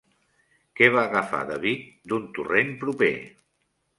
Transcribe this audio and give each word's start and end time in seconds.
Què 0.79 0.87
va 0.95 1.01
agafar 1.09 1.41
David 1.51 1.85
d'un 2.13 2.25
torrent 2.39 2.75
proper? 2.87 3.13